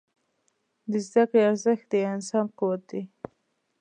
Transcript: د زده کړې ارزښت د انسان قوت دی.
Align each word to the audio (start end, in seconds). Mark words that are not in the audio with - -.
د 0.91 0.93
زده 1.07 1.23
کړې 1.29 1.41
ارزښت 1.49 1.85
د 1.91 1.93
انسان 2.13 2.45
قوت 2.57 2.81
دی. 2.91 3.03